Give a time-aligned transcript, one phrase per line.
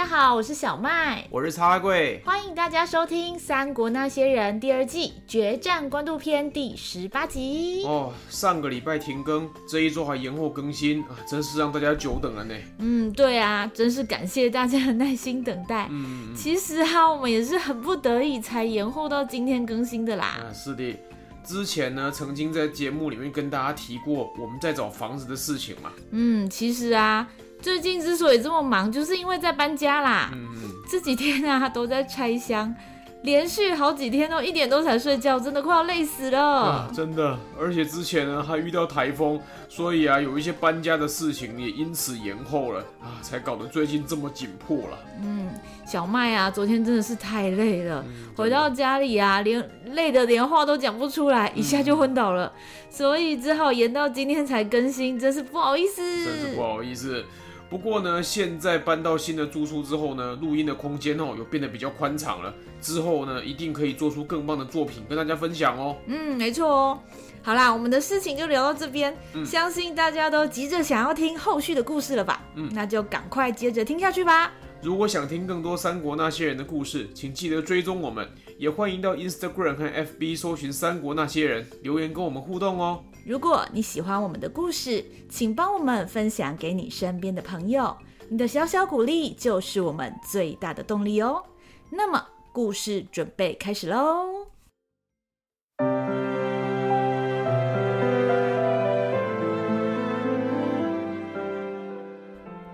[0.00, 7.84] 家好，我是小麦，我是茶贵，欢迎大家收听《三国那些人》第二季决战官渡篇第十八集。
[7.84, 12.54] 哦，上个礼拜停更，这一周还延后更新啊，真是让大家久等了呢。
[12.78, 15.86] 嗯，对啊，真是感谢大家的耐心等待。
[15.90, 20.40] 嗯，其实哈，我们也是很不得已才延后到今天更新的啦。
[20.40, 20.98] 啊，是的，
[21.44, 25.92] 之前呢，曾经在节目里面跟大家提过我们在找房子的事情嘛。
[26.12, 27.28] 嗯，其实啊。
[27.60, 30.30] 最近之所以这么忙，就是因为在搬家啦。
[30.32, 32.74] 嗯，这几天啊，都在拆箱，
[33.22, 36.40] 连续好几天都一点多才睡觉，真的快要累死了。
[36.40, 39.38] 啊，真的，而且之前呢还遇到台风，
[39.68, 44.98] 所以啊有一些搬家的事情也因此延后了啊，才搞得最近这么紧迫了。
[45.22, 45.50] 嗯，
[45.86, 56.02] 小麦啊，昨天真的是太累了，嗯，回到家里啊，连累得连话都讲不出来，一下就昏倒了，嗯，所以只好延到今天才更新，真是不好意思。
[56.24, 57.22] 真是不好意思。
[57.70, 62.52] 不过呢，现在搬到新的住处之后呢，录音的空间哦，有变得比较宽敞了。
[62.80, 65.96] 之后呢，一定可以做出更棒的作品跟大家分享哦。
[66.06, 66.98] 嗯，没错哦。
[67.42, 69.16] 好啦，我们的事情就聊到这边。
[69.34, 72.42] 嗯，相信大家都急着想要听后续的故事了吧？
[72.56, 74.52] 嗯，那就赶快接着听下去吧。
[74.82, 78.28] 如果想听更多三国那些人的故事，请记得追踪我们，
[78.58, 83.04] 也欢迎到 Instagram 和 FB 搜寻三国那些人，留言跟我们互动哦。
[83.24, 87.96] 如果你喜欢我们的故事，请帮我们分享给你身边的朋友。
[88.28, 91.42] 你的小小鼓励就是我们最大的动力哦。
[91.90, 94.46] 那么，故事准备开始喽！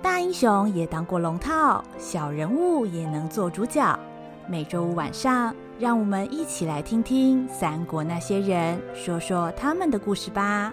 [0.03, 3.99] 大英雄也当过龙套，小人物也能做主角。
[4.49, 10.73] 每周五晚上，让我们一起来听听三国那些人说说他们的故事吧。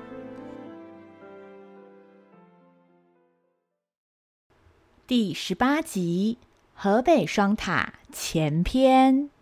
[5.08, 6.38] 第十八集：
[6.74, 9.33] 河北双塔前篇。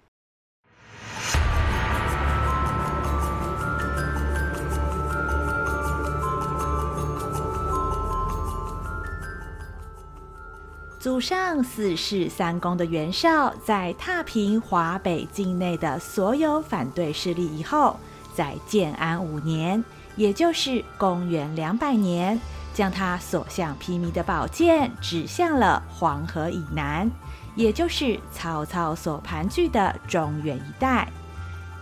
[11.02, 18.00] 祖上四世三公的袁绍，在踏平华北境内的所有反对势力以后，
[18.36, 19.84] 在建安五年，
[20.16, 22.40] 也就是公元两百年，
[22.72, 27.10] 将他所向披靡的宝剑指向了黄河以南，
[27.56, 31.12] 也就是曹操所盘踞的中原一带。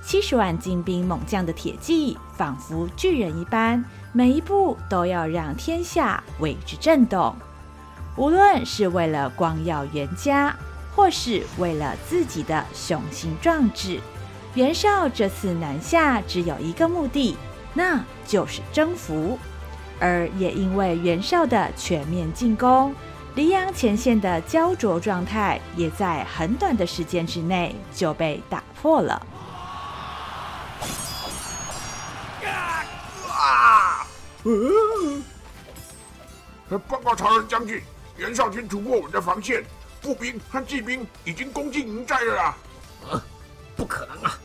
[0.02, 7.36] 七十万精兵猛将的铁骑，仿佛巨人一般，每一步都要让天下为之震动。
[8.20, 10.54] 无论是为了光耀袁家，
[10.94, 13.98] 或是为了自己的雄心壮志，
[14.56, 17.38] 袁绍这次南下只有一个目的，
[17.74, 19.40] 那就是征服。
[20.02, 22.94] 而也因为袁绍的全面进攻，
[23.36, 29.26] 黎阳前线的焦灼状态也在很短的时间之内就被打破了。
[36.86, 37.82] 报告曹仁将军。
[38.20, 39.64] 袁绍军突破我们的防线，
[40.02, 42.58] 步兵和骑兵已经攻进营寨了啊！
[43.10, 43.22] 嗯，
[43.78, 44.38] 不可能啊！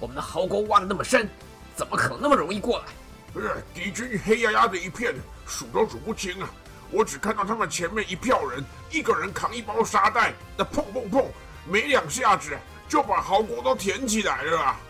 [0.00, 1.28] 我们的壕沟挖的那么深，
[1.76, 2.86] 怎么可能那么容易过来？
[3.34, 5.14] 呃，敌军黑压压的一片，
[5.46, 6.48] 数都数不清啊！
[6.90, 11.26] 我只看到他们前面一票人，一个人扛一包沙袋，那砰砰砰，
[11.68, 12.56] 没两下子
[12.88, 14.80] 就把壕沟都填起来了啊！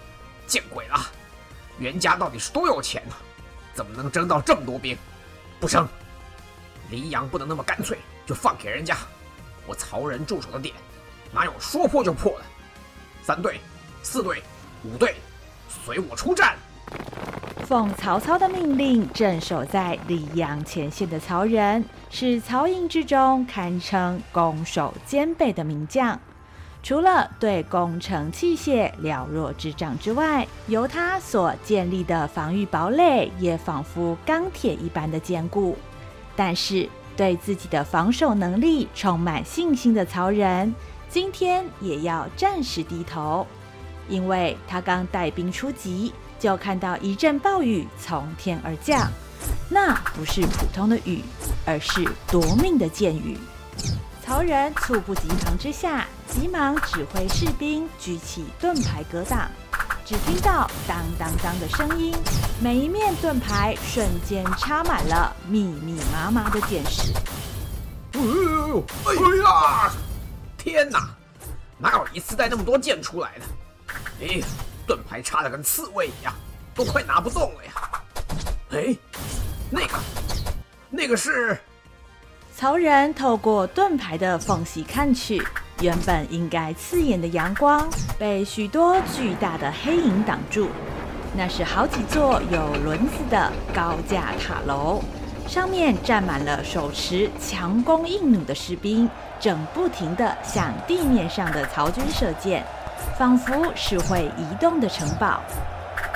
[0.46, 1.00] 见鬼了！
[1.80, 3.14] 袁家到底是多有钱呢？
[3.74, 4.96] 怎么能征到这么多兵？
[5.58, 5.88] 不成，
[6.90, 7.98] 黎阳不能那么干脆。
[8.30, 8.96] 就放给人家，
[9.66, 10.72] 我曹仁驻守的点，
[11.32, 12.44] 哪有说破就破的？
[13.24, 13.58] 三队、
[14.04, 14.40] 四队、
[14.84, 15.16] 五队，
[15.68, 16.54] 随我出战！
[17.66, 26.16] 奉曹操的命令，镇守在溧阳前线的曹仁，是曹营之中堪称攻守兼备的名将。
[26.84, 35.76] 除了对攻城器械了若指掌之外，由他所建立的防御堡垒，也仿佛钢铁一般的坚固。
[36.36, 40.74] 但是，对自己的防守能力充满信心的曹仁，
[41.08, 43.46] 今天也要暂时低头，
[44.08, 49.10] 因为他刚带兵出击，就看到一阵暴雨从天而降，
[49.68, 51.22] 那不是普通的雨，
[51.66, 53.36] 而是夺命的箭雨。
[54.22, 59.50] 曹仁猝不及防之下，急忙指挥士兵举起盾牌格挡。
[60.10, 62.12] 只听到当当当的声音，
[62.60, 67.12] 每一面盾牌瞬间插满了密密麻麻的箭矢。
[68.14, 68.84] 哎呦！
[69.04, 69.92] 哎呀！
[70.58, 71.10] 天哪！
[71.78, 73.44] 哪有一次带那么多箭出来的？
[74.20, 74.40] 哎，
[74.84, 76.34] 盾牌插的跟刺猬一样，
[76.74, 77.72] 都快拿不动了呀！
[78.72, 78.96] 哎，
[79.70, 79.96] 那个，
[80.90, 81.56] 那个是……
[82.56, 85.40] 曹仁透过盾牌的缝隙看去。
[85.80, 87.88] 原本应该刺眼的阳光，
[88.18, 90.68] 被许多巨大的黑影挡住。
[91.34, 95.00] 那是好几座有轮子的高架塔楼，
[95.48, 102.62] 上面站满了手持强弓硬弩的士兵，正不停地向地面上的曹军射箭，
[103.18, 105.40] 仿佛是会移动的城堡。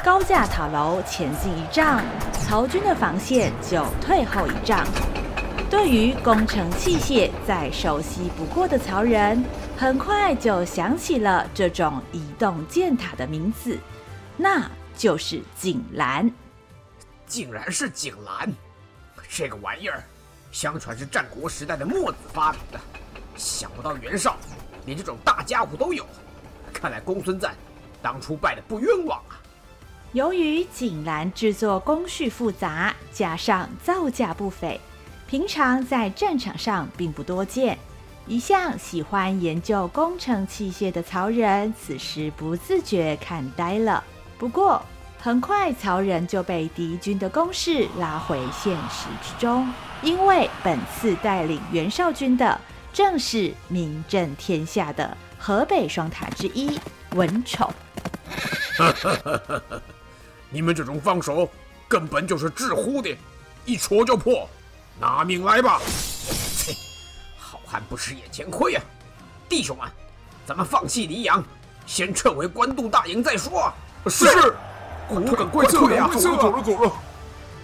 [0.05, 2.03] 高架塔楼前进一丈，
[2.33, 4.85] 曹军的防线就退后一丈。
[5.75, 9.45] 对于工程器械再熟悉不过的曹仁，
[9.77, 13.77] 很快就想起了这种移动箭塔的名字，
[14.37, 16.31] 那就是井栏。
[17.27, 18.53] 竟然是井栏，
[19.29, 20.05] 这个玩意儿，
[20.53, 22.81] 相传是战国时代的墨子发明的。
[23.35, 24.37] 想不到袁绍
[24.87, 26.07] 连这种大家伙都有，
[26.73, 27.53] 看来公孙瓒
[28.01, 29.43] 当初败得不冤枉啊。
[30.13, 34.81] 由于井栏制作工序复杂，加上造价不菲。
[35.27, 37.79] 平常在战场上并不多见，
[38.27, 44.05] 一向喜欢研究工程器械的曹仁，此时不自觉看呆了。
[44.39, 44.81] 不过，
[45.19, 49.73] 很快曹仁就被敌军的攻势拉回现实之中，
[50.03, 52.61] 因为本次带领袁绍军的
[52.93, 56.79] 正是名震天下的河北双塔之一
[57.13, 57.73] 文丑。
[60.51, 61.49] 你们这种放手，
[61.89, 63.17] 根本就是纸糊的，
[63.65, 64.49] 一戳就破。
[65.01, 65.81] 拿命来吧！
[66.57, 66.73] 切，
[67.37, 68.83] 好汉不吃眼前亏啊！
[69.49, 69.87] 弟兄们，
[70.47, 71.43] 咱们放弃黎阳，
[71.85, 73.73] 先撤回官渡大营再说。
[74.07, 74.25] 是，
[75.09, 76.09] 快赶快退呀！
[76.13, 76.93] 走了，走了，走了。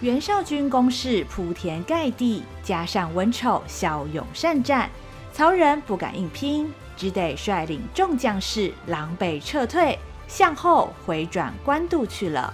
[0.01, 4.91] 袁绍军攻势铺天盖地，加上文丑骁勇善战，
[5.33, 12.53] 曹仁不敢硬拼，只得率领众将士狼狈撤退，向后回转官渡去了。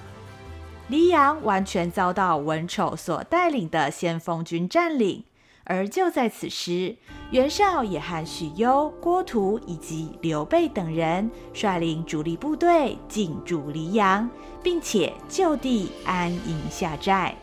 [0.88, 5.24] 黎阳完全遭到文丑所带领的先锋军占领，
[5.64, 6.94] 而就在此时，
[7.32, 14.30] 袁绍也和许攸、郭图以及刘备等人率领主力部队进驻黎阳，
[14.62, 17.34] 并且就地安营下寨。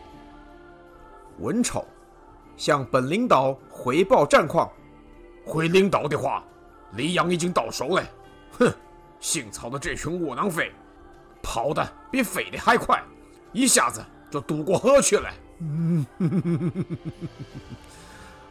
[1.40, 1.84] 文丑
[2.56, 4.70] 向本领导回报战况。
[5.44, 6.42] 回领导的话，
[6.92, 8.02] 黎阳已经到手了。
[8.52, 8.72] 哼，
[9.20, 10.72] 姓曹的这群窝囊废，
[11.42, 13.02] 跑得比飞的还快。
[13.54, 15.30] 一下子就渡过河去了。
[15.60, 16.04] 嗯，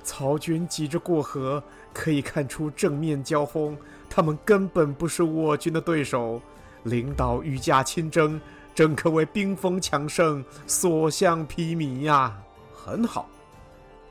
[0.03, 1.61] 曹军急着过河，
[1.93, 3.77] 可以看出正面交锋，
[4.09, 6.41] 他们根本不是我军的对手。
[6.83, 8.39] 领导御驾亲征，
[8.73, 12.37] 真可谓兵锋强盛，所向披靡呀！
[12.73, 13.29] 很好，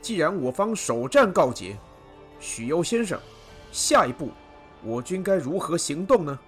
[0.00, 1.76] 既然我方首战告捷，
[2.40, 3.18] 许攸先生，
[3.70, 4.30] 下一步
[4.82, 6.38] 我军该如何行动呢？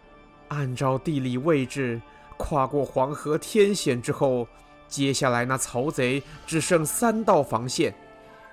[0.48, 2.00] 按照地理位置。
[2.36, 4.46] 跨过黄河天险之后，
[4.88, 7.94] 接下来那曹贼只剩三道防线，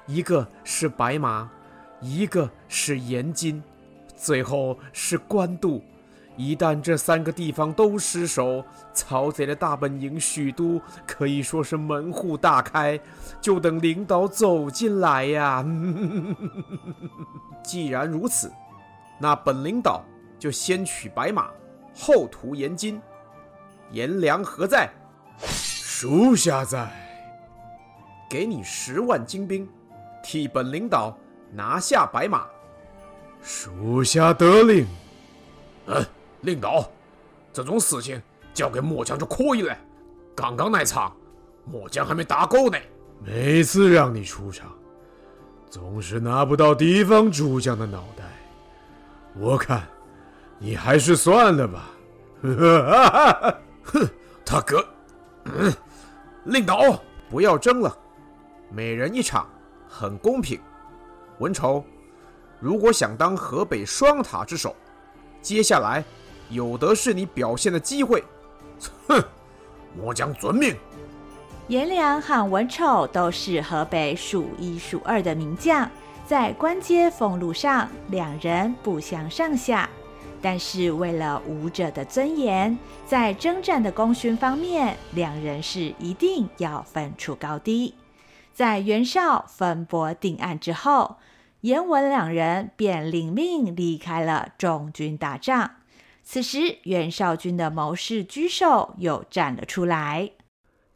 [0.05, 1.49] 一个是白马，
[1.99, 3.61] 一个是延津，
[4.15, 5.83] 最后是官渡。
[6.37, 8.63] 一旦这三个地方都失守，
[8.93, 12.99] 曹贼的大本营许都可以说是门户大开，
[13.41, 15.63] 就等领导走进来呀。
[17.61, 18.51] 既然如此，
[19.19, 20.01] 那本领导
[20.39, 21.49] 就先取白马，
[21.93, 22.99] 后图延津。
[23.91, 24.89] 颜良何在？
[25.39, 26.89] 属下在。
[28.29, 29.67] 给你十万精兵，
[30.23, 31.17] 替本领导
[31.51, 32.45] 拿下白马。
[33.41, 34.87] 属下得令。
[35.87, 36.05] 嗯，
[36.41, 36.89] 领导，
[37.51, 38.21] 这种事情
[38.53, 39.75] 交给末将就可以了。
[40.35, 41.15] 刚刚那场，
[41.65, 42.77] 末将还没打够呢。
[43.19, 44.71] 每次让你出场，
[45.69, 48.23] 总是拿不到敌方主将的脑袋。
[49.35, 49.83] 我看，
[50.57, 51.89] 你还是算了吧。
[52.41, 53.57] 哈哈哈哈。
[53.93, 54.07] 哼，
[54.45, 54.85] 大哥，
[55.45, 55.73] 嗯，
[56.45, 57.97] 令导，不要争了，
[58.69, 59.47] 每人一场，
[59.87, 60.59] 很公平。
[61.39, 61.83] 文丑，
[62.59, 64.75] 如果想当河北双塔之首，
[65.41, 66.03] 接下来
[66.49, 68.23] 有的是你表现的机会。
[69.07, 69.21] 哼，
[69.99, 70.75] 末将遵命。
[71.67, 75.89] 颜良和文丑都是河北数一数二的名将，
[76.25, 79.89] 在官阶俸禄上，两人不相上下。
[80.41, 87.93] 但是为了武者的尊严，在征战的功勋方面，两人是一定要分出高低。
[88.53, 91.17] 在袁绍分拨定案之后，
[91.61, 95.75] 颜文两人便领命离开了中军打仗。
[96.23, 100.31] 此时，袁绍军的谋士沮授又站了出来。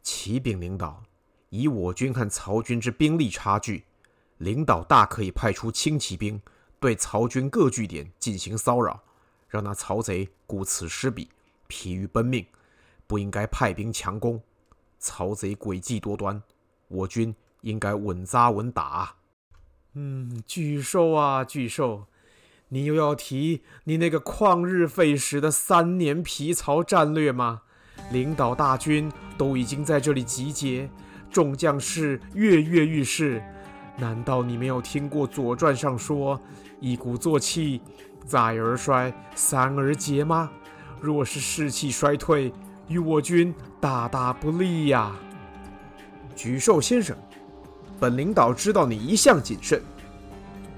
[0.02, 1.02] 启禀领导，
[1.50, 3.84] 以我军和曹军之兵力差距，
[4.38, 6.40] 领导大可以派出轻骑兵
[6.78, 9.02] 对曹军各据点进行骚扰，
[9.48, 11.28] 让那曹贼顾此失彼，
[11.66, 12.46] 疲于奔命。
[13.06, 14.42] 不应该派兵强攻。
[14.98, 16.42] 曹贼诡计多端，
[16.88, 19.16] 我军应该稳扎稳打。
[19.92, 22.06] 嗯，巨兽啊，巨兽，
[22.70, 27.62] 你又要提你那个旷日费时的三年皮曹战略吗？
[28.10, 30.90] 领导大军都已经在这里集结，
[31.30, 33.42] 众将士跃跃欲试。
[33.96, 36.38] 难道你没有听过《左传》上说
[36.80, 37.80] “一鼓作气，
[38.26, 40.50] 再而衰，三而竭”吗？
[41.00, 42.52] 若是士气衰退，
[42.88, 45.14] 与我军大大不利呀！
[46.34, 47.16] 沮授先生，
[48.00, 49.80] 本领导知道你一向谨慎，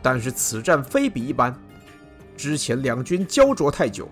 [0.03, 1.55] 但是此战非比一般。
[2.37, 4.09] 之前两军胶着太久，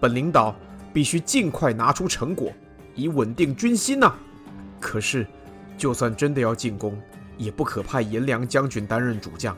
[0.00, 0.54] 本领导
[0.92, 2.52] 必须尽快拿出成果，
[2.94, 4.14] 以稳定军心呐。
[4.80, 5.26] 可是，
[5.78, 7.00] 就算真的要进攻，
[7.38, 9.56] 也不可派颜良将军担任主将。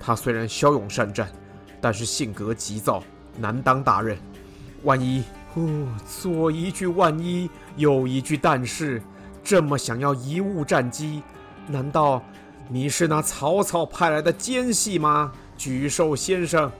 [0.00, 1.30] 他虽然骁勇善战，
[1.82, 3.02] 但是性格急躁，
[3.36, 4.16] 难当大任。
[4.84, 5.22] 万一……
[5.54, 9.02] 哦，左一句万一，右一句但是，
[9.44, 11.22] 这么想要贻误战机，
[11.66, 12.22] 难道
[12.70, 15.30] 你是那曹操派来的奸细吗？
[15.58, 16.72] 沮授先生，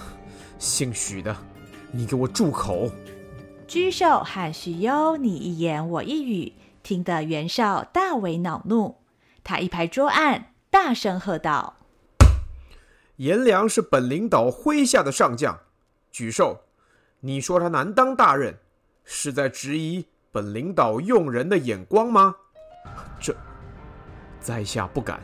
[0.58, 1.36] 姓许的，
[1.90, 2.90] 你给我住口！
[3.68, 8.96] 沮授和许攸你一言我一语，听得袁绍大为恼怒，
[9.42, 11.73] 他一拍桌案，大声喝道
[13.16, 15.58] ：“颜良是本领导麾下的上将，
[16.12, 16.60] 沮授。”
[17.20, 18.54] 你说他难当大任，
[19.02, 22.36] 是在质疑本领导用人的眼光吗？
[23.18, 23.34] 这，
[24.38, 25.20] 在下不敢。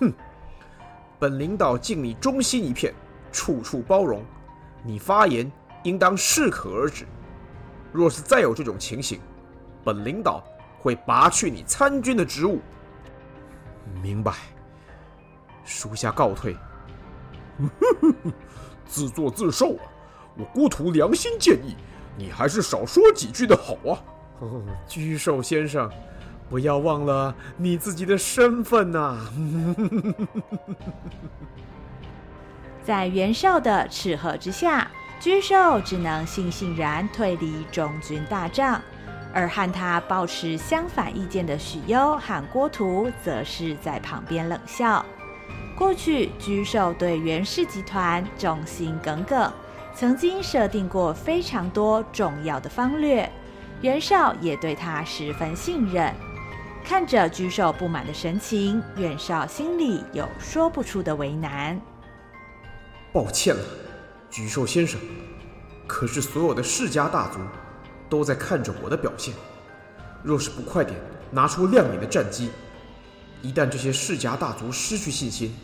[0.00, 0.12] 哼，
[1.16, 2.92] 本领导敬你忠心一片，
[3.30, 4.24] 处处包容，
[4.82, 5.48] 你发言
[5.84, 7.06] 应当适可而止。
[7.92, 9.20] 若是再有这种情形，
[9.84, 10.42] 本领导
[10.80, 12.58] 会拔去你参军的职务。
[14.02, 14.34] 明白。
[15.64, 16.56] 属下告退。
[18.86, 19.82] 自作自受啊！
[20.36, 21.76] 我郭图良心建议，
[22.16, 23.98] 你还是少说几句的好啊！
[24.40, 25.90] 哦，沮授先生，
[26.48, 29.30] 不要忘了你自己的身份呐、啊！
[32.82, 34.90] 在袁绍的斥喝之下，
[35.20, 38.80] 沮授只能悻悻然退离中军大帐，
[39.34, 45.04] 而和他保持相反意见的许攸和郭图，则是在旁边冷笑。
[45.80, 49.50] 过去，沮授对袁氏集团忠心耿耿。
[49.94, 53.26] 曾经设定过非常多重要的方略，
[53.80, 56.14] 袁绍也对他十分信任。
[56.84, 61.80] 看着沮授不满的神情，袁绍心里有说不出的为难。
[63.10, 63.64] 抱歉了，
[64.30, 65.00] 沮授先生。
[65.86, 67.38] 可是所有的世家大族
[68.06, 69.32] 都在看着我的表现，
[70.22, 72.50] 若是不快点拿出亮眼的战绩，
[73.40, 75.54] 一旦这些世家大族失去信心，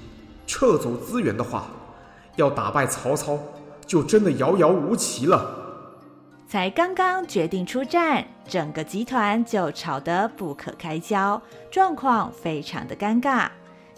[0.46, 1.66] 撤走资源的话，
[2.36, 3.38] 要打败曹操。
[3.86, 5.48] 就真的遥遥无期了。
[6.48, 13.48] 才刚刚决定出战，整个集团就吵得不可开交，状况非常的尴尬。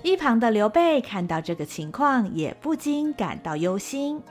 [0.02, 4.22] 一旁的刘备看到这个情况，也不禁感到忧心。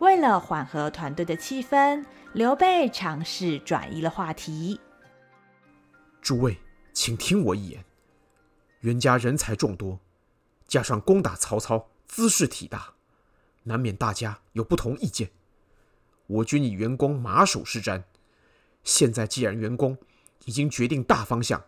[0.00, 4.80] 为了缓和团队的气氛，刘备尝试转移了话题。
[6.20, 6.58] 诸位，
[6.92, 7.84] 请听我一言。
[8.80, 10.00] 袁家人才众多，
[10.66, 12.94] 加上攻打曹操，兹事体大。
[13.64, 15.30] 难免大家有不同意见。
[16.26, 18.02] 我军以袁公马首是瞻。
[18.82, 19.96] 现在既然袁公
[20.44, 21.64] 已经决定大方向，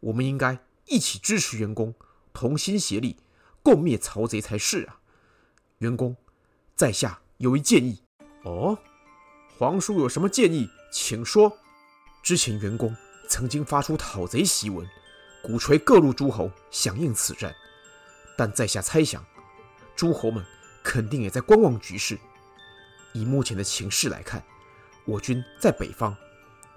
[0.00, 1.94] 我们应该一起支持袁公，
[2.32, 3.16] 同心协力，
[3.62, 5.00] 共灭曹贼才是啊！
[5.78, 6.16] 袁公，
[6.76, 8.02] 在下有一建议。
[8.44, 8.78] 哦，
[9.58, 11.58] 皇叔有什么建议，请说。
[12.22, 12.94] 之前袁公
[13.28, 14.88] 曾经发出讨贼檄文，
[15.42, 17.52] 鼓吹各路诸侯响应此战，
[18.42, 19.24] 但在下猜想，
[19.94, 20.44] 诸侯们。
[20.82, 22.18] 肯定也在观望局势。
[23.12, 24.42] 以目前的情势来看，
[25.04, 26.12] 我军在北方，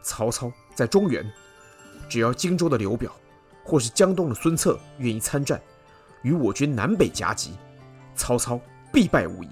[0.04, 1.28] 曹操在中原。
[2.08, 3.12] 只要荆州的刘表，
[3.64, 5.60] 或是江东的孙策愿意参战，
[6.22, 7.58] 与我军南北夹击，
[8.14, 8.62] 曹操
[8.94, 9.50] 必败无疑。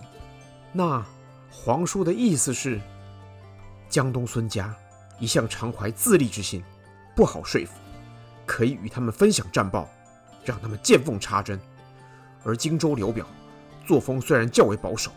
[0.72, 1.03] 那
[1.50, 2.79] 皇叔的意思是，
[3.89, 4.72] 江东孙家
[5.17, 6.63] 一向常怀自立之心，
[7.15, 7.74] 不好说服，
[8.46, 9.89] 可以与他们分享战报，
[10.46, 11.60] 让他们见缝插针。
[12.43, 13.25] 而荆州刘表。
[13.85, 15.12] 作风虽然较为保守，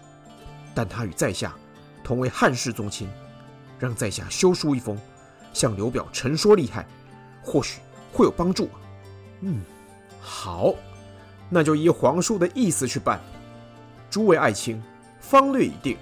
[0.74, 1.54] 但他与在下
[2.02, 3.08] 同为汉室宗亲，
[3.78, 4.98] 让在下修书一封，
[5.52, 6.84] 向刘表陈说利害，
[7.42, 7.80] 或许
[8.12, 8.68] 会有帮助。
[9.42, 9.60] 嗯，
[10.20, 10.74] 好，
[11.48, 13.20] 那就依皇叔的意思去办。
[14.10, 14.82] 诸位爱卿，
[15.20, 15.96] 方略已定，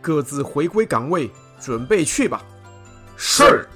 [0.00, 2.44] 各自回归岗位，准备去吧。
[3.16, 3.68] 是。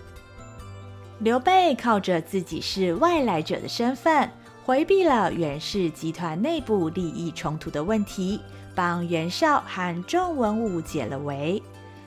[1.20, 4.30] 刘备靠着自己是外来者的身份，
[4.64, 8.40] 回避了袁氏集团内部利益冲突的问题，
[8.76, 11.60] 帮袁绍和众文武解了围。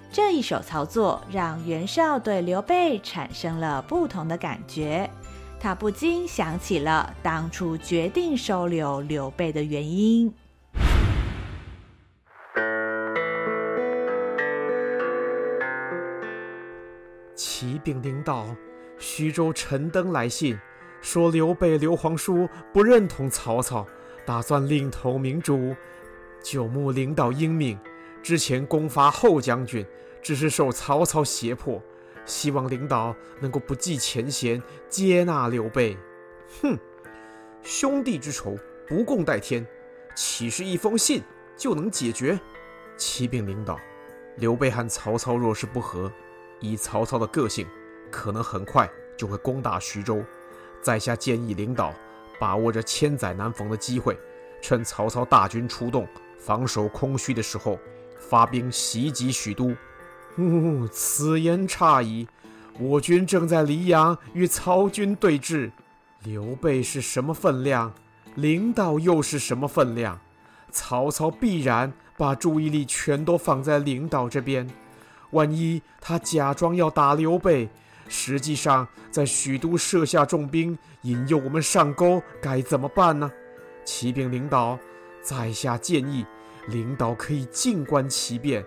[0.09, 5.09] 这一手操作让袁绍对刘备产生了不同的感觉，
[5.59, 10.33] 他不禁想起了当初决定收留刘备的原因。
[17.35, 18.45] 启禀领导，
[18.97, 20.57] 徐州陈登来信，
[21.05, 23.85] 说刘备刘皇叔不认同曹操，
[24.25, 25.75] 打算另投明主。
[26.41, 27.77] 久慕领导英明，
[28.23, 29.85] 之前攻伐后将军，
[30.19, 31.79] 只是受曹操胁迫，
[32.25, 34.59] 希望领导能够不计前嫌，
[34.89, 35.95] 接纳刘备。
[36.59, 36.75] 哼，
[37.61, 38.57] 兄弟之仇，
[38.87, 39.63] 不共戴天，
[40.15, 41.21] 岂是一封信
[41.55, 42.39] 就能解决？
[42.97, 43.79] 启禀领导，
[44.37, 46.11] 刘备和曹操若是不和。
[46.59, 47.67] 以曹操的个性，
[48.09, 50.23] 可能很快就会攻打徐州。
[50.85, 51.91] 在下建议领导
[52.39, 54.15] 把握着千载难逢的机会，
[54.61, 57.79] 趁曹操大军出动、防守空虚的时候，
[58.19, 59.75] 发兵袭击许都。
[60.35, 62.27] 哦，此言差矣。
[62.77, 65.71] 我军正在黎阳与曹军对峙，
[66.23, 67.91] 刘备是什么分量，
[68.35, 70.19] 领导又是什么分量？
[70.69, 74.69] 曹操必然把注意力全都放在领导这边。
[75.31, 77.69] 万一他假装要打刘备，
[78.07, 83.31] 实际上在许都设下重兵，引诱我们上钩，该怎么办呢？
[83.83, 84.79] 启禀领导，
[85.21, 86.25] 在下建议，
[86.67, 88.65] 领导可以静观其变。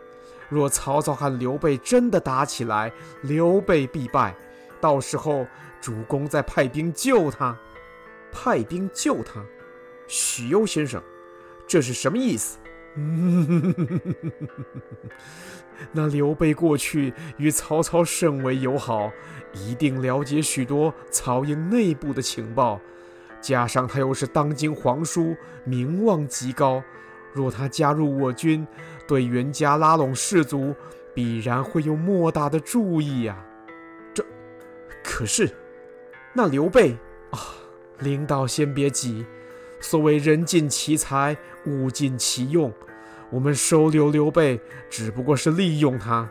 [0.49, 2.93] 若曹操和刘备真的打起来，
[3.23, 4.35] 刘备必败，
[4.81, 5.47] 到时候
[5.81, 7.57] 主公再派兵救他。
[8.31, 9.45] 派兵救他，
[10.07, 11.03] 许攸先生，
[11.67, 12.59] 这是什么意思？
[12.99, 13.75] 嗯
[15.93, 19.13] 那刘备过去与曹操甚为友好，
[19.53, 22.81] 一定了解许多曹营内部的情报。
[23.41, 26.83] 加上他又是当今皇叔，名望极高。
[27.33, 28.67] 若他加入我军，
[29.07, 30.75] 对袁家拉拢士卒，
[31.15, 33.47] 必然会有莫大的注意呀、啊。
[34.13, 34.27] 这
[35.05, 35.49] 可是，
[36.35, 36.97] 那刘备
[37.31, 37.39] 啊，
[38.01, 39.25] 领导先别急。
[39.81, 42.73] 所谓人尽其才，物尽其用。
[43.31, 46.29] 我们收留刘备，只不过是利用他。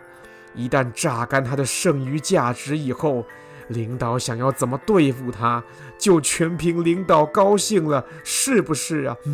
[0.56, 3.24] 一旦榨干他的剩余价值以后，
[3.68, 5.64] 领导想要怎么对付他，
[6.00, 9.16] 就全凭领导高兴了，是不是啊？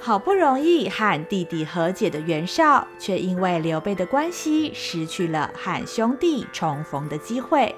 [0.00, 7.74] 好不容易和弟弟和解的袁绍，却因为刘备的关系，失去了和兄弟重逢的机会。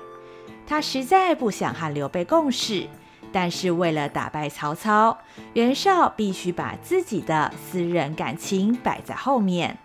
[0.66, 2.86] 他实在不想和刘备共事。
[3.32, 5.18] 但是为了打败曹操，
[5.52, 9.78] 袁绍必须把自己的私人感情摆在后面。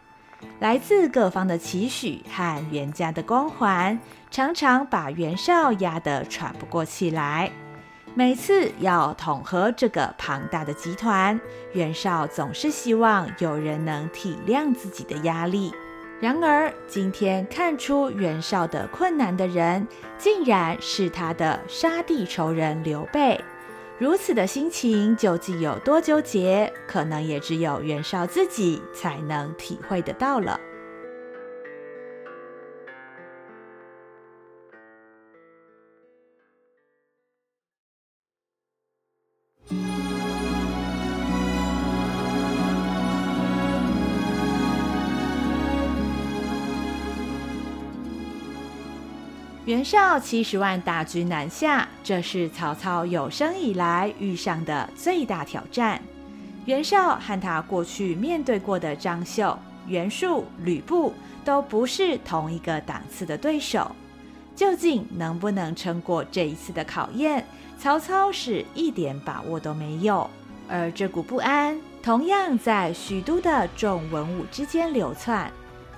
[0.59, 7.51] 来自各方的期许和袁家的光环，常常把袁绍压得喘不过气来。
[8.13, 11.39] 每次要统合这个庞大的集团，
[11.73, 15.73] 袁绍总是希望有人能体谅自己的压力。
[16.21, 19.85] 然而，今天看出袁绍的困难的人，
[20.17, 23.39] 竟然是他的杀弟仇人刘备。
[23.97, 30.59] 如此的心情究竟有多纠结，可能也只有袁绍自己才能体会得到了。
[49.75, 56.01] 袁绍七十万大军南下，这是曹操有生以来遇上的最大挑战。
[56.63, 63.93] 袁绍和他过去面对过的张绣、袁术、吕布都不是同一个档次的对手，
[64.55, 67.45] 究竟能不能撑过这一次的考验？
[67.77, 70.29] 曹操是一点把握都没有。
[70.69, 75.51] 而这股不安同样在许都的众文武之间流窜，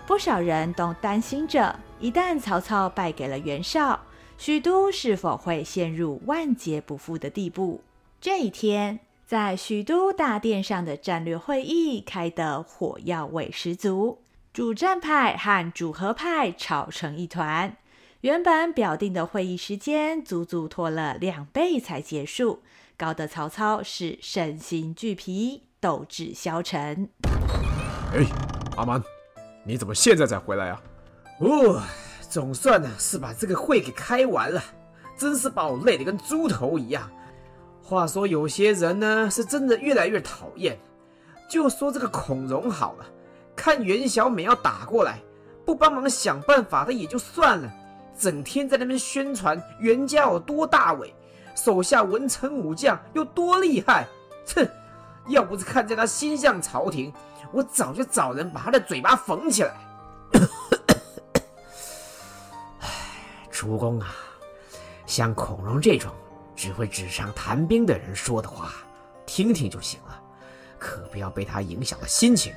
[0.08, 1.76] 不少人都担心着。
[2.00, 4.02] 一旦曹操败给了袁绍，
[4.38, 7.82] 许都是否会陷入万劫不复的地步？
[8.22, 14.20] 这一天，在许都大殿上的战略会议开得火药味十足，
[14.54, 17.76] 主战派和主和派吵成一团。
[18.22, 22.62] 原本表定的会议时间，足足拖了两倍才结束，
[22.96, 27.10] 搞得曹操是身心俱疲，斗志消沉。
[28.14, 28.24] 哎，
[28.76, 29.02] 阿瞒，
[29.66, 30.80] 你怎么现在才回来啊？
[31.40, 31.82] 哦，
[32.30, 34.62] 总算呢是把这个会给开完了，
[35.16, 37.10] 真是把我累得跟猪头一样。
[37.84, 40.78] 话说有些人呢，是真的越来越讨厌。
[41.48, 43.06] 就说这个孔融好了，
[43.56, 45.22] 看袁小美要打过来，
[45.66, 47.72] 不帮忙想办法的也就算了，
[48.18, 51.14] 整天在那边宣传袁家有多大伟，
[51.56, 54.08] 手下文臣武将有多厉害。
[54.56, 54.68] 哼，
[55.28, 57.14] 要不是看在他心向朝廷，
[57.54, 59.74] 我早就找人把他的嘴巴缝起来。
[63.58, 64.14] 主公啊，
[65.08, 66.14] 像孔融这种
[66.56, 68.72] 只会纸上谈兵的人说的话，
[69.26, 70.22] 听听就行了。
[70.78, 72.54] 可不要被他影响了心情，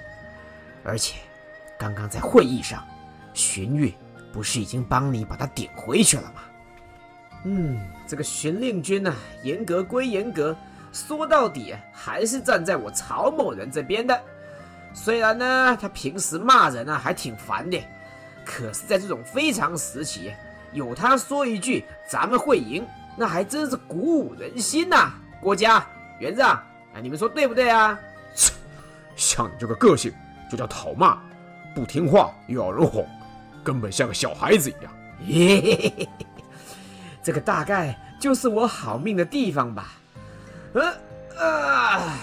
[0.85, 1.17] 而且，
[1.79, 2.87] 刚刚在会议上，
[3.33, 3.95] 荀彧
[4.31, 6.43] 不是已经帮你把他顶回去了吗？
[7.45, 9.11] 嗯，这个荀令君呢、
[9.43, 10.55] 严格归严格，
[10.93, 14.23] 说到底还是站在我曹某人这边的。
[14.93, 17.83] 虽然呢，他平时骂人啊还挺烦的，
[18.45, 20.31] 可是在这种非常时期，
[20.73, 25.15] 有他说一句咱们会赢，那还真是鼓舞人心呐、啊。
[25.41, 25.85] 郭嘉、
[26.19, 27.99] 园子，哎，你们说对不对啊？
[28.35, 28.53] 切，
[29.17, 30.13] 像你这个个性，
[30.51, 31.19] 就叫讨骂，
[31.75, 33.09] 不听话又要人哄，
[33.65, 34.93] 根本像个小孩子一样。
[35.27, 36.09] 嘿嘿嘿，
[37.23, 39.95] 这个大概就是我好命的地方吧。
[40.75, 40.83] 嗯，
[41.39, 42.19] 啊，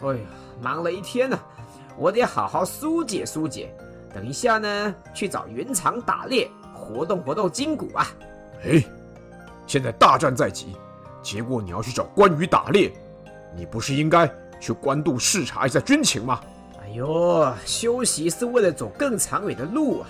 [0.00, 0.20] 哎呀，
[0.60, 1.38] 忙了一天呢，
[1.96, 3.72] 我得好好疏解疏解。
[4.14, 6.50] 等一下呢，去找云长打猎，
[6.82, 8.06] 活动活动筋骨啊。
[8.64, 8.84] 哎，
[9.66, 10.76] 现在大战在即，
[11.22, 12.92] 结果你要去找关羽打猎，
[13.56, 14.30] 你不是应该？
[14.60, 16.40] 去官渡视察一下军情吗？
[16.80, 20.08] 哎呦，休息是为了走更长远的路啊！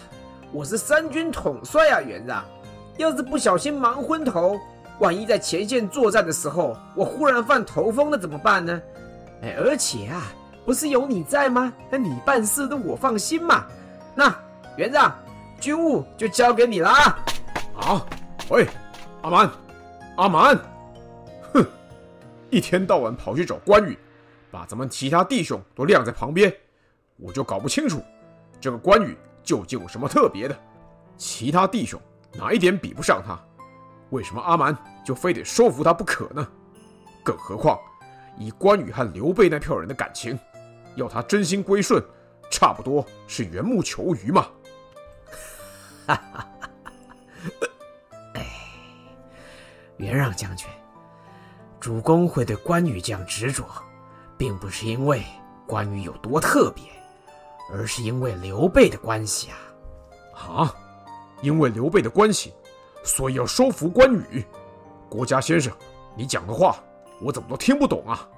[0.52, 2.44] 我是三军统帅啊，元让。
[2.98, 4.60] 要是不小心忙昏头，
[4.98, 8.82] 万一在前线作战的时候，我忽然犯头风了怎么办呢？
[9.40, 10.22] 哎，而且啊，
[10.66, 11.72] 不是有你在吗？
[11.90, 13.64] 那你办事都我放心嘛。
[14.14, 14.36] 那
[14.76, 15.16] 元让，
[15.62, 17.24] 军务就交给你了啊！
[17.76, 18.06] 啊，
[18.50, 18.66] 喂，
[19.22, 19.50] 阿蛮，
[20.16, 20.58] 阿蛮，
[21.54, 21.64] 哼，
[22.50, 23.96] 一天到晚跑去找关羽。
[24.50, 26.52] 把咱们其他弟兄都晾在旁边，
[27.16, 28.02] 我就搞不清楚，
[28.60, 30.58] 这个关羽究竟有什么特别的？
[31.16, 31.98] 其他弟兄
[32.32, 33.38] 哪一点比不上他？
[34.10, 36.44] 为什么阿蛮就非得说服他不可呢？
[37.22, 37.78] 更何况，
[38.36, 40.36] 以关羽和刘备那票人的感情，
[40.96, 42.02] 要他真心归顺，
[42.50, 44.48] 差不多是缘木求鱼嘛。
[46.06, 46.68] 哈哈哈！
[48.34, 48.46] 哎，
[49.98, 50.68] 元让将军，
[51.78, 53.64] 主公会对关羽这样执着，
[54.36, 55.22] 并不是因为
[55.66, 56.84] 关羽有多特别，
[57.72, 59.56] 而是因为刘备的关系啊！
[60.34, 60.74] 啊，
[61.40, 62.52] 因为刘备的关系，
[63.04, 64.44] 所以要收服关羽。
[65.08, 65.72] 郭嘉先生，
[66.16, 66.82] 你讲的话
[67.20, 68.28] 我怎么都听不懂啊？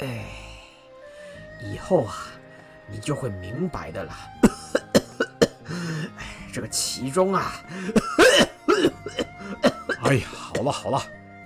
[0.00, 0.24] 哎，
[1.62, 2.26] 以后啊，
[2.88, 4.12] 你就会明白的了。
[6.50, 7.52] 哎，这个其中啊……
[10.02, 11.00] 哎呀，好了好了，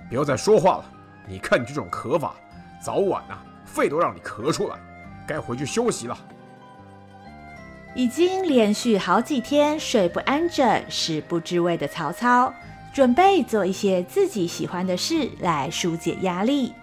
[0.09, 0.85] 不要再说话了。
[1.27, 2.33] 你看你这种咳法。
[2.81, 4.75] 早晚呐、啊，肺都让你咳出来，
[5.27, 6.15] 该回去休息了。
[7.95, 12.53] 已经连续好几天睡不安枕、食不知味的曹操，
[12.93, 16.75] 准备做一些自己喜欢的事来疏解压力。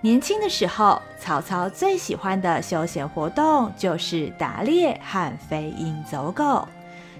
[0.00, 6.66] 年轻的时候，曹操最喜欢的休闲活动就是打猎和飞鹰走狗。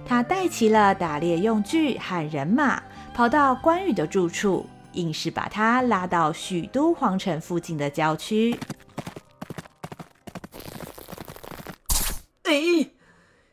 [0.07, 2.83] 他带齐了打猎用具和人马，
[3.15, 4.67] 跑到关羽的住处。
[4.93, 8.57] 硬是把他拉到许都皇城附近的郊区。
[12.45, 12.91] 哎，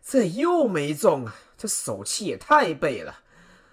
[0.05, 1.33] 这又没中啊！
[1.57, 3.21] 这手气也太背了。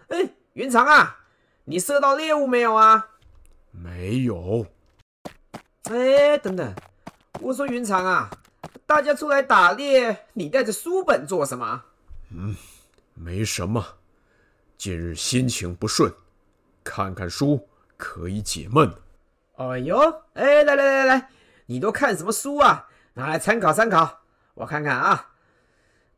[0.08, 1.18] 哎，云长啊，
[1.64, 3.08] 你射到猎物没有啊？
[3.70, 4.64] 没有。
[5.90, 6.74] 哎，等等，
[7.40, 8.30] 我说云长啊，
[8.86, 11.84] 大家出来打猎，你带着书本做什么？
[12.30, 12.54] 嗯，
[13.14, 13.84] 没什么，
[14.76, 16.12] 近日心情不顺。
[16.84, 18.92] 看看书可以解闷。
[19.56, 19.98] 哎呦，
[20.34, 21.30] 哎，来来来来，
[21.66, 22.88] 你都看什么书啊？
[23.14, 24.20] 拿来参考参考。
[24.54, 25.32] 我看看啊，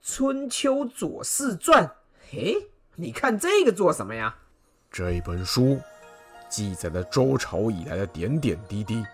[0.15, 1.87] 《春秋左氏传》。
[2.31, 4.37] 嘿，你看这个做什么呀？
[4.91, 5.81] 这本书
[6.49, 9.05] 记载了周朝以来的点点滴滴，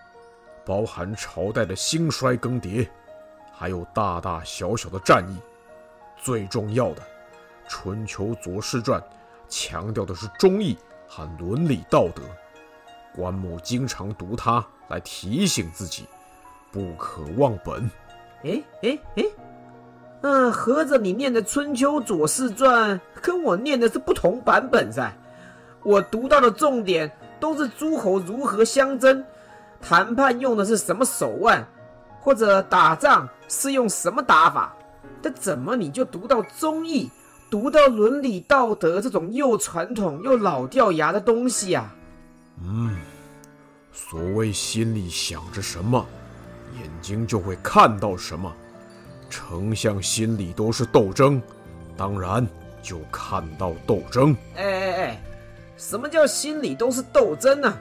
[0.65, 2.87] 包含朝代的兴衰更迭，
[3.53, 5.37] 还有大大小小的战役。
[6.21, 7.01] 最重要的，
[7.67, 8.99] 《春秋左氏传》
[9.47, 10.77] 强调的是忠义。
[11.09, 12.21] 和伦理道德，
[13.15, 16.05] 关某经常读它来提醒自己，
[16.69, 17.89] 不可忘本。
[18.43, 19.23] 哎哎哎，
[20.19, 25.09] 嗯，合着你念的《春秋左氏传》跟我念的是不同版本噻？
[25.81, 29.23] 我读到的重点都是诸侯如何相争，
[29.79, 31.65] 谈判用的是什么手腕，
[32.19, 34.75] 或者打仗是用什么打法。
[35.21, 37.09] 但怎么你就读到忠义，
[37.49, 41.91] 读到伦理道德这种又传统又老掉牙的东西呀？
[42.63, 42.97] 嗯，
[43.91, 46.05] 所谓心里想着什么，
[46.79, 48.51] 眼睛就会看到什么。
[49.29, 51.41] 丞相心里都是斗争，
[51.97, 52.47] 当然
[52.81, 54.35] 就看到斗争。
[54.55, 55.21] 哎哎哎，
[55.77, 57.77] 什么叫心里都是斗争呢？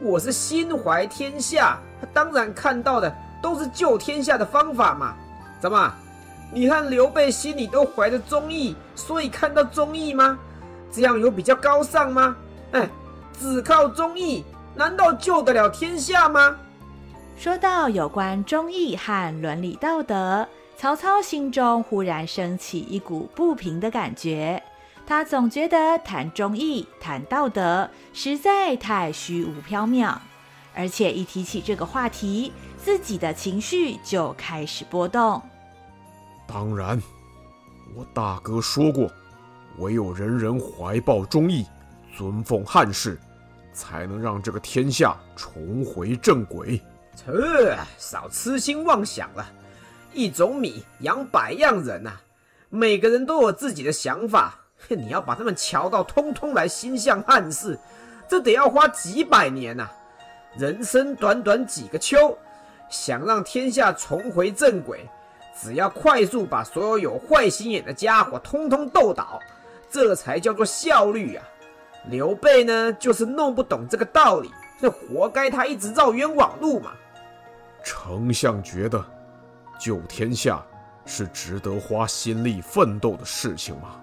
[0.00, 5.16] 我是心怀天下，他当然看到的都是救天下的方法嘛。
[5.60, 5.94] 怎么？
[6.52, 10.38] 你和刘备心里都怀着忠义，所以看到忠义吗？
[10.92, 12.36] 这样有比较高尚吗？
[12.72, 12.88] 哎，
[13.40, 16.56] 只靠忠义，难道救得了天下吗？
[17.36, 24.62] 说到有关忠义和伦理道德，曹操心中忽然升起一股不平的感觉。
[25.04, 30.14] 他总觉得谈忠义、谈道德实在太虚无缥缈，
[30.74, 35.42] 而且一提起这个话题，自己的情绪就开始波动。
[36.46, 37.00] 当然，
[37.94, 39.10] 我大哥说过，
[39.78, 41.66] 唯有人人怀抱忠义，
[42.16, 43.18] 尊奉汉室，
[43.72, 46.80] 才能让这个天下重回正轨。
[47.16, 49.46] 切，少痴心妄想了！
[50.12, 52.12] 一种米养百样人呐、
[52.68, 54.54] 每个人都有自己的想法。
[54.88, 57.78] 你要把他们瞧到通通来心向汉室，
[58.28, 59.88] 这得要花几百年呐、
[60.58, 62.36] 人生短短几个秋，
[62.90, 65.08] 想让天下重回正轨。
[65.54, 69.40] 只要快速把所有有坏心眼的家伙通通斗倒，
[69.90, 71.44] 这才叫做效率啊！
[72.08, 76.92] 刘备呢，就是弄不懂这个道理，这活该他一直绕冤枉路嘛。
[77.82, 79.02] 丞相觉得
[79.78, 80.62] 救天下
[81.06, 84.00] 是值得花心力奋斗的事情吗？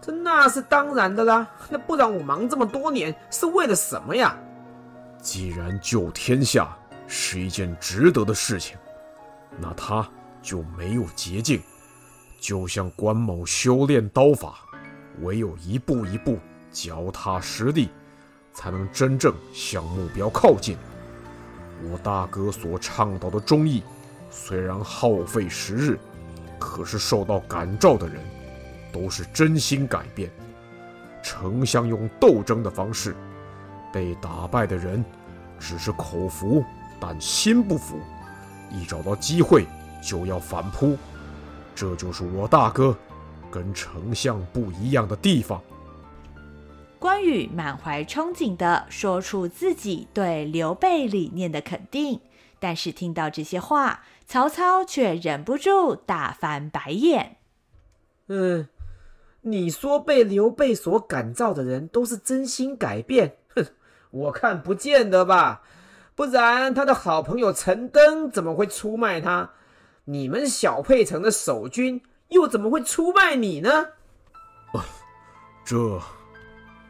[0.00, 4.36] 这那是当然的啦，那不然我忙这么多年是为了什么呀？
[5.20, 6.68] 既然救天下
[7.06, 8.76] 是一件值得的事情，
[9.58, 10.08] 那他。
[10.46, 11.60] 就没有捷径，
[12.38, 14.60] 就像关某修炼刀法，
[15.22, 16.38] 唯有一步一步
[16.70, 17.90] 脚踏实地，
[18.54, 20.78] 才能真正向目标靠近。
[21.90, 23.82] 我大哥所倡导的忠义，
[24.30, 25.98] 虽然耗费时日，
[26.60, 28.22] 可是受到感召的人，
[28.92, 30.30] 都是真心改变。
[31.24, 33.16] 丞相用斗争的方式，
[33.92, 35.04] 被打败的人，
[35.58, 36.64] 只是口服，
[37.00, 37.98] 但心不服。
[38.70, 39.66] 一找到机会。
[40.06, 40.96] 就要反扑，
[41.74, 42.96] 这就是我大哥
[43.50, 45.60] 跟丞相不一样的地方。
[47.00, 52.20] 关羽满怀憧憬地说出自己对刘备理念的肯定，
[52.60, 57.38] 但是听到这些话，曹操却忍不住大翻白眼。
[58.28, 58.68] 嗯，
[59.40, 63.38] 你说被刘备所感召的人都是真心改变？
[63.56, 63.66] 哼，
[64.10, 65.62] 我看不见得吧。
[66.14, 69.50] 不然他的好朋友陈登怎么会出卖他？
[70.08, 73.88] 你们小沛城的守军又怎么会出卖你呢？
[74.72, 74.86] 啊，
[75.64, 76.00] 这……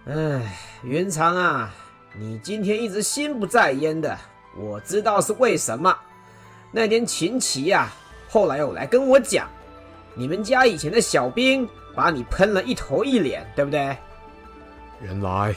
[0.05, 1.74] 哎，云长啊，
[2.14, 4.18] 你今天一直心不在焉的，
[4.55, 5.96] 我知道是为什么。
[6.70, 7.88] 那天秦琪呀，
[8.29, 9.48] 后来又来跟我讲，
[10.14, 13.96] 你们家以前的小兵把你喷了一头一脸，对不对？
[15.00, 15.55] 原来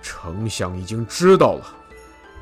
[0.00, 1.76] 丞相已经知道了。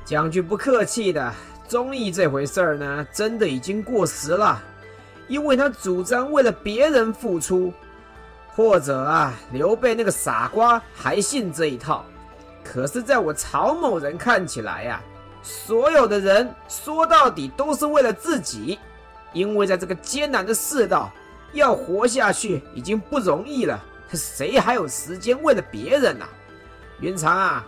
[0.04, 1.34] 讲句不客气的。
[1.68, 4.62] 忠义这回事儿呢，真的已经过时了，
[5.28, 7.72] 因为他主张为了别人付出，
[8.54, 12.04] 或者啊，刘备那个傻瓜还信这一套。
[12.62, 15.02] 可是，在我曹某人看起来呀、
[15.42, 18.78] 所有的人说到底都是为了自己，
[19.32, 21.10] 因为在这个艰难的世道，
[21.52, 26.26] 要活下去已经不容易了，谁还有时间为了别人呢、
[27.00, 27.66] 云长啊，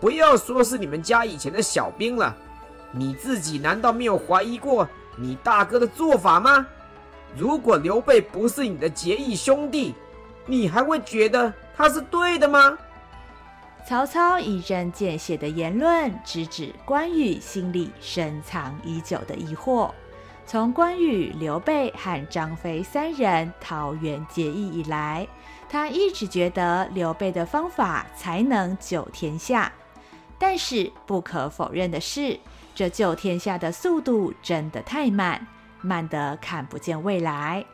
[0.00, 2.34] 不要说是你们家以前的小兵了。
[2.92, 6.66] 你自己难道没有怀疑过你大哥的做法吗？
[7.36, 9.94] 如果刘备不是你的结义兄弟，
[10.46, 12.78] 你还会觉得他是对的吗？
[13.86, 19.90] 曹操一针见血的言论，直指关羽心里深藏已久的疑惑。
[20.46, 25.28] 从关羽、刘备和张飞三人桃园结义以来，
[25.68, 29.70] 他一直觉得刘备的方法才能救天下。
[30.38, 32.38] 但是不可否认的是，
[32.78, 35.44] 这救天下的速度真的太慢，
[35.80, 37.64] 慢得看不见未来。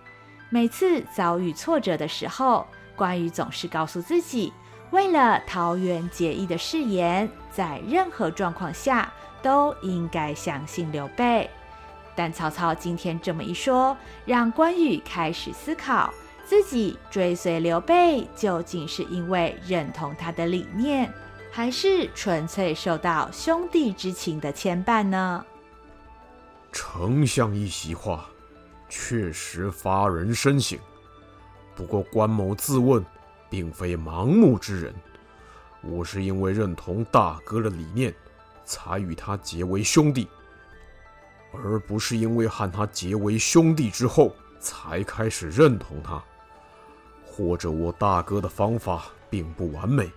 [0.49, 4.51] 每次遭遇挫折的时候，关羽总是告诉自己，
[4.93, 9.13] 为了桃园结义的誓言，在任何状况下
[9.43, 11.51] 都应该相信刘备。
[12.17, 16.15] 但曹操今天这么一说，让关羽开始思考，
[16.47, 21.13] 自己追随刘备究竟是因为认同他的理念，
[21.57, 25.47] 还是纯粹受到兄弟之情的牵绊呢？
[26.73, 28.29] 丞相一席话，
[28.89, 30.77] 确实发人深省。
[31.77, 33.07] 不过关某自问，
[33.49, 34.93] 并非盲目之人。
[35.81, 38.13] 我是因为认同大哥的理念，
[38.65, 40.27] 才与他结为兄弟，
[41.53, 46.21] 而不是因为和他结为兄弟之后才开始认同他。
[47.25, 50.11] 或者我大哥的方法并不完美，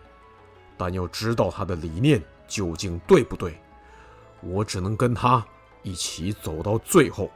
[0.78, 3.60] 但要知道他的理念究竟对不对，
[4.42, 5.46] 我只能跟他
[5.82, 7.32] 一起走到最后。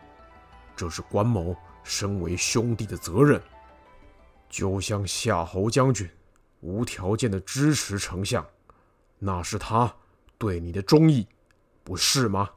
[0.75, 3.41] 这是关某身为兄弟的责任。
[4.49, 6.09] 就像夏侯将军
[6.59, 8.45] 无条件的支持丞相，
[9.19, 9.93] 那是他
[10.37, 11.27] 对你的忠义，
[11.83, 12.49] 不是吗？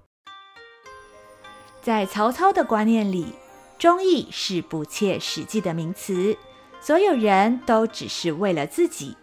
[1.83, 3.35] 在曹操的观念里，
[3.79, 6.37] 忠义是不切实际的名词。
[6.81, 9.16] 所有人都只是为了自己，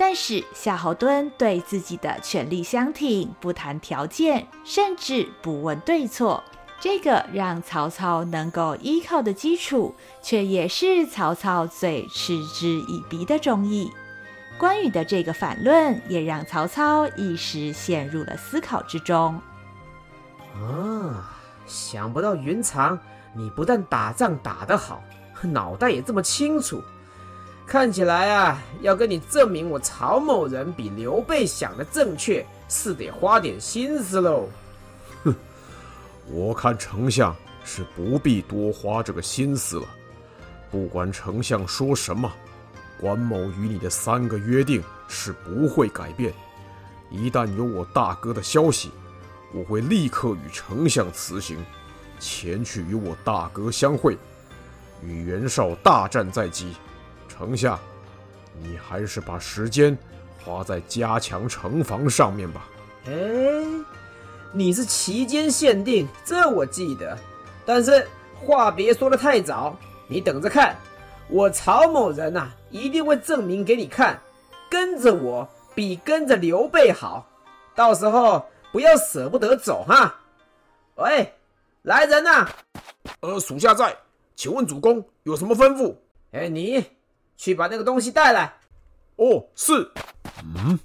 [0.00, 6.44] 但是夏侯惇对自己的权力相挺，不谈条件，甚至不问对错，
[6.78, 13.90] 这个让曹操能够依靠的基础，却也是曹操最嗤之以鼻的忠义。
[14.56, 19.34] 关羽的这个反论，也让曹操一时陷入了思考之中。
[20.54, 22.96] 啊，想不到云长，
[23.34, 25.02] 你不但打仗打得好。
[25.42, 26.82] 脑袋也这么清楚，
[27.68, 34.48] 看起来啊，要跟你证明我曹某人比刘备想的正确，是得花点心思喽。
[35.22, 35.34] 哼，
[36.30, 39.86] 我看丞相是不必多花这个心思了。
[40.70, 42.32] 不管丞相说什么，
[42.98, 46.32] 关某与你的三个约定是不会改变。
[47.10, 48.90] 一旦有我大哥的消息，
[49.52, 51.58] 我会立刻与丞相辞行，
[52.18, 54.16] 前去与我大哥相会。
[55.02, 56.74] 与袁绍大战在即，
[57.38, 57.78] 丞相，
[58.60, 59.96] 你还是把时间
[60.44, 62.68] 花在加强城防上面吧。
[63.06, 63.12] 哎，
[64.52, 67.16] 你是期间限定，这我记得。
[67.64, 68.04] 但是
[68.44, 69.76] 话别说的太早，
[70.08, 70.76] 你等着看，
[71.28, 74.20] 我曹某人呐、啊，一定会证明给你看，
[74.68, 77.24] 跟着我比跟着刘备好。
[77.72, 80.12] 到时候不要舍不得走哈。
[80.96, 81.32] 喂，
[81.82, 82.50] 来人呐、啊！
[83.20, 83.96] 呃，属下在。
[84.34, 85.94] 请问主公有什么吩咐？
[86.32, 86.84] 哎，你
[87.38, 88.56] 去把那个东西带来。
[89.16, 89.92] 哦，是。
[90.44, 90.78] 嗯，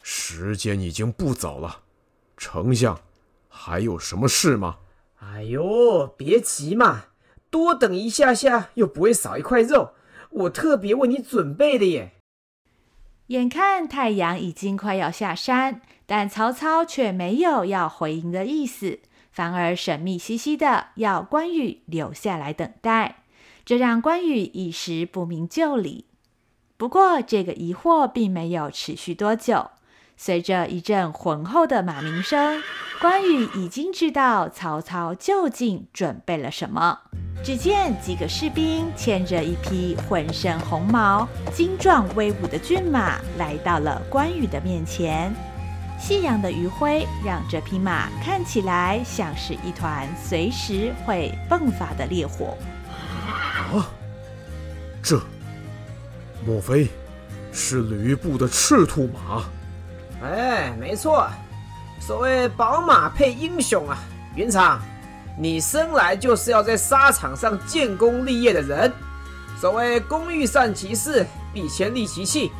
[0.00, 1.80] 时间已经不早了，
[2.36, 3.00] 丞相
[3.48, 4.76] 还有什么事吗？
[5.18, 7.06] 哎呦，别急嘛，
[7.50, 9.94] 多等一下下又不会少一块肉，
[10.30, 12.12] 我特别为你准备的耶。
[13.26, 19.00] 眼看太阳已经快要下山，但曹操却没有要回营的意思。
[19.30, 23.19] 反而神秘兮兮的要关羽留下来等待，
[23.70, 26.06] 这让关羽一时不明就里。
[26.76, 29.70] 不过，这个疑惑并没有持续多久。
[30.16, 32.60] 随着一阵浑厚的马鸣声，
[33.00, 36.98] 关羽已经知道曹操究竟准备了什么。
[37.44, 45.32] 只见几个士兵牵着一匹浑身红毛、精壮威武的骏马，来到了关羽的面前。
[45.96, 52.58] 夕阳的余晖让这匹马看起来像是一团随时会迸发的烈火。
[53.72, 53.88] 啊，
[55.02, 55.20] 这
[56.44, 56.88] 莫非
[57.52, 59.44] 是吕布的赤兔马？
[60.22, 61.28] 哎，没错，
[62.00, 63.98] 所谓宝马配英雄啊！
[64.34, 64.80] 云长，
[65.38, 68.92] 你生来就是要在沙场上建功立业的人。
[69.58, 72.50] 所谓工欲善其事，必先利其器。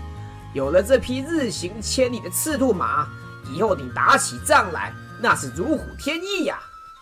[0.52, 3.06] 有了这匹日行千里的赤兔马。
[3.52, 6.58] 以后你打起仗来，那是如虎添翼呀！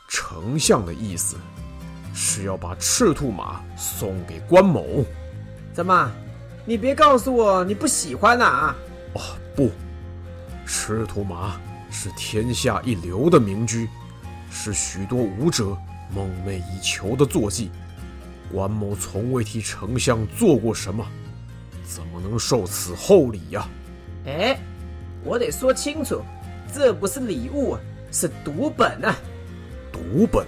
[0.08, 1.36] 丞相的意思
[2.20, 5.04] 是要把赤兔马送给关某？
[5.72, 6.10] 怎么？
[6.64, 8.74] 你别告诉我你不喜欢啊？
[9.14, 9.20] 哦，
[9.54, 9.70] 不，
[10.66, 11.60] 赤兔马
[11.92, 13.88] 是天下一流的名驹，
[14.50, 15.76] 是许多武者
[16.12, 17.70] 梦寐以求的坐骑。
[18.52, 21.06] 关某从未替丞相做过什么，
[21.84, 23.64] 怎么能受此厚礼呀？
[24.26, 24.58] 哎，
[25.22, 26.20] 我得说清楚。
[26.74, 27.78] 这不是礼物，
[28.10, 29.16] 是赌本啊！
[29.92, 30.44] 赌本，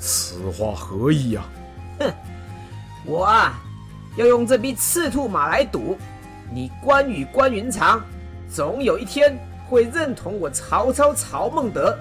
[0.00, 1.44] 此话何意啊？
[2.00, 2.12] 哼，
[3.04, 3.60] 我啊，
[4.16, 5.96] 要用这匹赤兔马来赌，
[6.50, 8.02] 你关羽关云长，
[8.50, 9.38] 总有一天
[9.68, 11.96] 会认同我曹操曹孟德。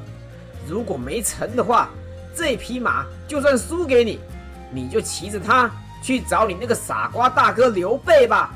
[0.67, 1.89] 如果没成的话，
[2.35, 4.19] 这匹马就算输给你，
[4.71, 5.69] 你就骑着它
[6.01, 8.51] 去找你那个傻瓜大哥刘备吧。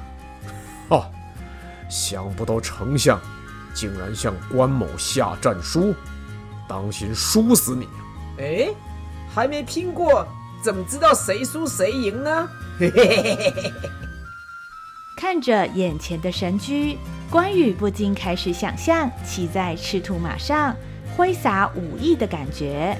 [0.89, 1.10] 哈，
[1.89, 3.20] 想不到丞相。
[3.74, 5.96] 竟然向关某下战书，
[6.70, 7.88] 当心输死你！
[8.38, 8.70] 哎，
[9.34, 10.28] 还没拼过，
[10.64, 12.50] 怎么知道谁输谁赢呢？
[15.18, 16.98] 看着眼前的神驹，
[17.30, 20.76] 关羽不禁开始想象骑在赤兔马上
[21.16, 22.98] 挥洒武艺的感觉。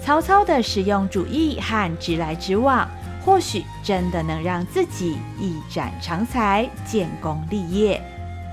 [0.00, 2.88] 曹操的实用主义和直来直往，
[3.24, 8.00] 或许真的能让自己一展长才，建功立业。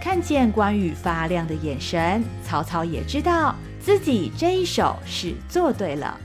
[0.02, 6.20] 看见关羽发亮的眼神，曹操也知道自己这一手是做对了。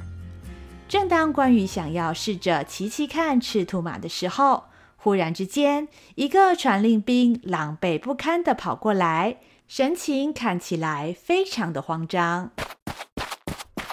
[0.91, 4.65] 正当关羽想要试着骑骑看赤兔马的时候，
[4.97, 5.87] 忽然之间，
[6.17, 9.39] 一个传令兵狼狈不堪地跑过来，
[9.69, 12.51] 神情看起来非常的慌张。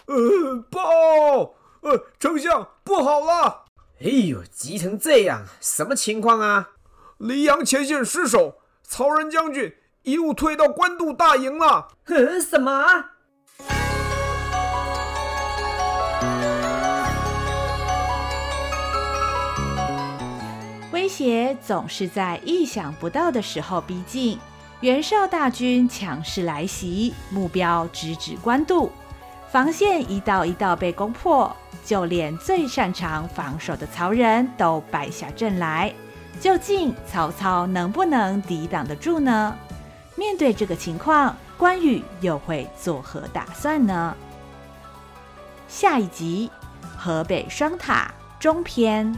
[0.07, 3.65] 呃，报，呃，丞相不好了！
[4.01, 6.69] 哎呦，急成这样，什么情况啊？
[7.19, 9.71] 黎阳前线失守，曹仁将军
[10.01, 11.89] 一路退到官渡大营了。
[12.05, 13.11] 哼，什么？
[21.07, 24.37] 威胁总是在意想不到的时候逼近，
[24.81, 28.91] 袁绍大军强势来袭，目标直指官渡，
[29.49, 31.55] 防线一道一道被攻破。
[31.85, 35.93] 就连最擅长防守的曹仁都败下阵来，
[36.41, 39.57] 究竟曹操能不能抵挡得住呢？
[40.17, 44.13] 面对这个情况，关羽又会作何打算呢？
[45.69, 46.51] 下一集，
[46.97, 49.17] 河北双塔中篇。